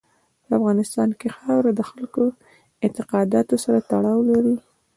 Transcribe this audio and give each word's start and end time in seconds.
په 0.45 0.51
افغانستان 0.59 1.09
کې 1.19 1.27
خاوره 1.37 1.71
د 1.75 1.81
خلکو 1.89 2.23
اعتقاداتو 2.83 3.55
سره 3.63 3.79
تړاو 3.89 4.19
لري. 4.31 4.55